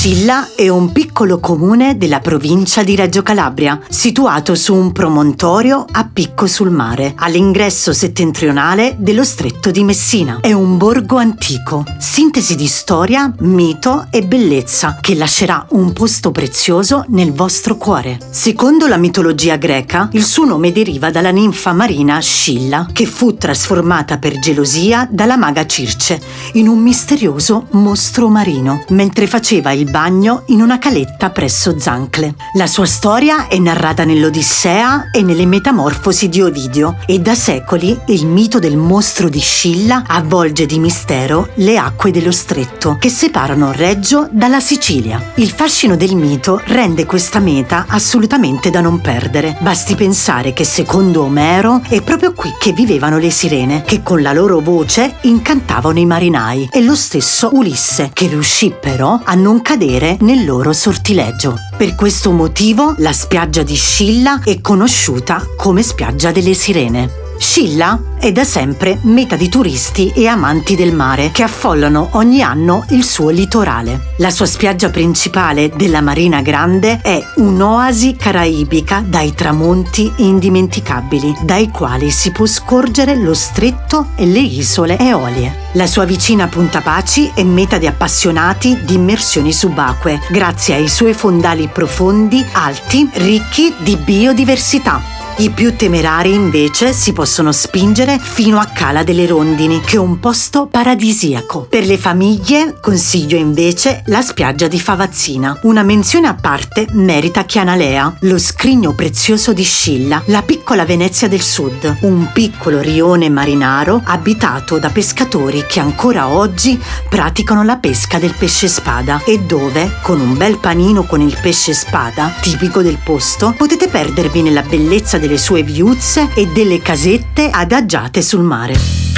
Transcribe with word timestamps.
Scilla 0.00 0.48
è 0.54 0.66
un 0.70 0.92
piccolo 0.92 1.40
comune 1.40 1.98
della 1.98 2.20
provincia 2.20 2.82
di 2.82 2.96
Reggio 2.96 3.22
Calabria, 3.22 3.78
situato 3.86 4.54
su 4.54 4.74
un 4.74 4.92
promontorio 4.92 5.84
a 5.86 6.08
picco 6.10 6.46
sul 6.46 6.70
mare, 6.70 7.12
all'ingresso 7.16 7.92
settentrionale 7.92 8.96
dello 8.98 9.24
stretto 9.24 9.70
di 9.70 9.84
Messina. 9.84 10.38
È 10.40 10.54
un 10.54 10.78
borgo 10.78 11.18
antico, 11.18 11.84
sintesi 11.98 12.54
di 12.54 12.66
storia, 12.66 13.30
mito 13.40 14.06
e 14.10 14.22
bellezza, 14.22 14.96
che 15.02 15.14
lascerà 15.14 15.66
un 15.72 15.92
posto 15.92 16.30
prezioso 16.30 17.04
nel 17.08 17.34
vostro 17.34 17.76
cuore. 17.76 18.16
Secondo 18.30 18.86
la 18.86 18.96
mitologia 18.96 19.56
greca, 19.56 20.08
il 20.12 20.24
suo 20.24 20.46
nome 20.46 20.72
deriva 20.72 21.10
dalla 21.10 21.28
ninfa 21.28 21.74
marina 21.74 22.18
Scilla, 22.20 22.86
che 22.90 23.04
fu 23.04 23.36
trasformata 23.36 24.16
per 24.16 24.38
gelosia 24.38 25.06
dalla 25.10 25.36
maga 25.36 25.66
Circe 25.66 26.18
in 26.54 26.68
un 26.68 26.78
misterioso 26.78 27.66
mostro 27.72 28.30
marino, 28.30 28.82
mentre 28.88 29.26
faceva 29.26 29.72
il 29.72 29.88
bagno 29.90 30.44
in 30.46 30.62
una 30.62 30.78
caletta 30.78 31.30
presso 31.30 31.78
Zancle. 31.78 32.34
La 32.54 32.68
sua 32.68 32.86
storia 32.86 33.48
è 33.48 33.58
narrata 33.58 34.04
nell'Odissea 34.04 35.10
e 35.10 35.22
nelle 35.22 35.46
Metamorfosi 35.46 36.28
di 36.28 36.40
Ovidio 36.40 36.96
e 37.06 37.18
da 37.18 37.34
secoli 37.34 37.98
il 38.06 38.24
mito 38.24 38.60
del 38.60 38.76
mostro 38.76 39.28
di 39.28 39.40
Scilla 39.40 40.04
avvolge 40.06 40.64
di 40.66 40.78
mistero 40.78 41.48
le 41.54 41.76
acque 41.76 42.12
dello 42.12 42.30
stretto 42.30 42.96
che 43.00 43.10
separano 43.10 43.72
Reggio 43.72 44.28
dalla 44.30 44.60
Sicilia. 44.60 45.32
Il 45.34 45.50
fascino 45.50 45.96
del 45.96 46.14
mito 46.14 46.60
rende 46.66 47.04
questa 47.04 47.40
meta 47.40 47.86
assolutamente 47.88 48.70
da 48.70 48.80
non 48.80 49.00
perdere. 49.00 49.56
Basti 49.60 49.96
pensare 49.96 50.52
che 50.52 50.64
secondo 50.64 51.24
Omero 51.24 51.82
è 51.88 52.00
proprio 52.02 52.32
qui 52.32 52.54
che 52.58 52.72
vivevano 52.72 53.18
le 53.18 53.30
sirene, 53.30 53.82
che 53.82 54.02
con 54.04 54.22
la 54.22 54.32
loro 54.32 54.60
voce 54.60 55.16
incantavano 55.22 55.98
i 55.98 56.06
marinai 56.06 56.68
e 56.70 56.80
lo 56.82 56.94
stesso 56.94 57.50
Ulisse, 57.52 58.10
che 58.12 58.28
riuscì 58.28 58.72
però 58.78 59.20
a 59.24 59.34
non 59.34 59.60
cadere 59.60 59.78
nel 60.20 60.44
loro 60.44 60.74
sortileggio. 60.74 61.56
Per 61.76 61.94
questo 61.94 62.32
motivo 62.32 62.94
la 62.98 63.14
spiaggia 63.14 63.62
di 63.62 63.76
Scilla 63.76 64.42
è 64.44 64.60
conosciuta 64.60 65.42
come 65.56 65.82
spiaggia 65.82 66.30
delle 66.30 66.52
sirene. 66.52 67.19
Scilla 67.42 67.98
è 68.18 68.32
da 68.32 68.44
sempre 68.44 68.98
meta 69.04 69.34
di 69.34 69.48
turisti 69.48 70.12
e 70.14 70.26
amanti 70.26 70.76
del 70.76 70.92
mare 70.92 71.30
che 71.30 71.42
affollano 71.42 72.10
ogni 72.12 72.42
anno 72.42 72.84
il 72.90 73.02
suo 73.02 73.30
litorale. 73.30 74.12
La 74.18 74.28
sua 74.28 74.44
spiaggia 74.44 74.90
principale 74.90 75.70
della 75.74 76.02
Marina 76.02 76.42
Grande 76.42 77.00
è 77.00 77.18
un'oasi 77.36 78.14
caraibica 78.16 79.02
dai 79.06 79.32
tramonti 79.32 80.12
indimenticabili, 80.16 81.38
dai 81.40 81.70
quali 81.70 82.10
si 82.10 82.30
può 82.30 82.44
scorgere 82.44 83.16
lo 83.16 83.32
stretto 83.32 84.08
e 84.16 84.26
le 84.26 84.40
isole 84.40 84.98
Eolie. 84.98 85.68
La 85.72 85.86
sua 85.86 86.04
vicina 86.04 86.46
Punta 86.46 86.82
Paci 86.82 87.32
è 87.34 87.42
meta 87.42 87.78
di 87.78 87.86
appassionati 87.86 88.80
di 88.84 88.94
immersioni 88.94 89.50
subacquee, 89.50 90.20
grazie 90.28 90.74
ai 90.74 90.88
suoi 90.88 91.14
fondali 91.14 91.70
profondi, 91.72 92.44
alti, 92.52 93.08
ricchi 93.14 93.74
di 93.78 93.96
biodiversità. 93.96 95.19
I 95.36 95.50
più 95.50 95.74
temerari 95.74 96.34
invece 96.34 96.92
si 96.92 97.14
possono 97.14 97.50
spingere 97.52 98.18
fino 98.20 98.58
a 98.58 98.66
Cala 98.66 99.02
delle 99.02 99.26
Rondini, 99.26 99.80
che 99.80 99.96
è 99.96 99.98
un 99.98 100.18
posto 100.18 100.66
paradisiaco. 100.66 101.66
Per 101.70 101.86
le 101.86 101.96
famiglie 101.96 102.76
consiglio 102.78 103.38
invece 103.38 104.02
la 104.06 104.20
spiaggia 104.20 104.66
di 104.66 104.78
Favazzina. 104.78 105.60
Una 105.62 105.82
menzione 105.82 106.26
a 106.26 106.34
parte 106.34 106.86
merita 106.92 107.44
Chianalea, 107.44 108.16
lo 108.20 108.38
scrigno 108.38 108.94
prezioso 108.94 109.54
di 109.54 109.62
Scilla, 109.62 110.22
la 110.26 110.42
piccola 110.42 110.84
Venezia 110.84 111.26
del 111.26 111.40
Sud, 111.40 111.98
un 112.02 112.30
piccolo 112.34 112.80
rione 112.80 113.30
marinaro 113.30 114.02
abitato 114.04 114.78
da 114.78 114.90
pescatori 114.90 115.64
che 115.66 115.80
ancora 115.80 116.28
oggi 116.28 116.78
praticano 117.08 117.62
la 117.62 117.76
pesca 117.76 118.18
del 118.18 118.34
pesce 118.36 118.68
spada 118.68 119.22
e 119.24 119.38
dove, 119.38 120.00
con 120.02 120.20
un 120.20 120.36
bel 120.36 120.58
panino 120.58 121.04
con 121.04 121.22
il 121.22 121.38
pesce 121.40 121.72
spada, 121.72 122.30
tipico 122.42 122.82
del 122.82 122.98
posto, 123.02 123.54
potete 123.56 123.88
perdervi 123.88 124.42
nella 124.42 124.62
bellezza 124.62 125.18
delle 125.20 125.38
sue 125.38 125.62
viuzze 125.62 126.30
e 126.34 126.46
delle 126.46 126.80
casette 126.80 127.50
adagiate 127.50 128.22
sul 128.22 128.42
mare. 128.42 129.09